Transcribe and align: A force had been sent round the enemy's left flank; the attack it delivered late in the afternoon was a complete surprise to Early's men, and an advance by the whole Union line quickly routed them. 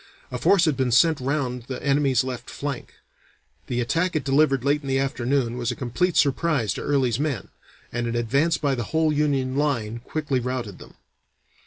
A 0.31 0.39
force 0.39 0.65
had 0.65 0.75
been 0.75 0.91
sent 0.91 1.19
round 1.19 1.65
the 1.67 1.79
enemy's 1.85 2.23
left 2.23 2.49
flank; 2.49 2.95
the 3.67 3.79
attack 3.79 4.15
it 4.15 4.23
delivered 4.23 4.63
late 4.65 4.81
in 4.81 4.87
the 4.87 4.97
afternoon 4.97 5.59
was 5.59 5.69
a 5.69 5.75
complete 5.75 6.17
surprise 6.17 6.73
to 6.73 6.81
Early's 6.81 7.19
men, 7.19 7.49
and 7.91 8.07
an 8.07 8.15
advance 8.15 8.57
by 8.57 8.73
the 8.73 8.85
whole 8.97 9.13
Union 9.13 9.55
line 9.55 9.99
quickly 9.99 10.39
routed 10.39 10.79
them. 10.79 10.95